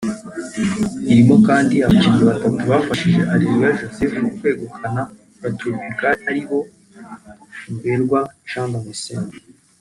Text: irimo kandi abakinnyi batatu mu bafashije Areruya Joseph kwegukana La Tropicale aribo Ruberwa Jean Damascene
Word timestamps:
irimo 1.11 1.35
kandi 1.47 1.73
abakinnyi 1.85 2.19
batatu 2.29 2.47
mu 2.55 2.63
bafashije 2.71 3.21
Areruya 3.33 3.75
Joseph 3.79 4.15
kwegukana 4.37 5.01
La 5.41 5.49
Tropicale 5.57 6.21
aribo 6.31 6.57
Ruberwa 7.67 8.19
Jean 8.49 8.69
Damascene 8.73 9.31